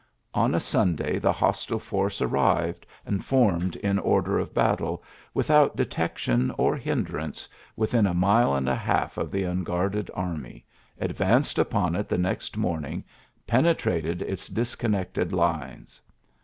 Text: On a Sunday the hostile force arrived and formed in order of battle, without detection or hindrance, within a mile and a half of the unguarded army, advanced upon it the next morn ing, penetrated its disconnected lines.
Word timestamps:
On 0.33 0.55
a 0.55 0.59
Sunday 0.59 1.19
the 1.19 1.31
hostile 1.31 1.77
force 1.77 2.23
arrived 2.23 2.87
and 3.05 3.23
formed 3.23 3.75
in 3.75 3.99
order 3.99 4.39
of 4.39 4.51
battle, 4.51 5.03
without 5.31 5.75
detection 5.75 6.49
or 6.57 6.75
hindrance, 6.75 7.47
within 7.75 8.07
a 8.07 8.13
mile 8.15 8.55
and 8.55 8.67
a 8.67 8.73
half 8.73 9.19
of 9.19 9.29
the 9.29 9.43
unguarded 9.43 10.09
army, 10.15 10.65
advanced 10.99 11.59
upon 11.59 11.95
it 11.95 12.09
the 12.09 12.17
next 12.17 12.57
morn 12.57 12.83
ing, 12.85 13.03
penetrated 13.45 14.23
its 14.23 14.47
disconnected 14.47 15.33
lines. 15.33 16.01